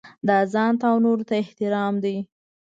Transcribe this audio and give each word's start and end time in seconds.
دا 0.27 0.37
ځانته 0.53 0.85
او 0.91 0.97
نورو 1.05 1.23
ته 1.29 1.33
احترام 1.43 1.93
دی. 2.03 2.17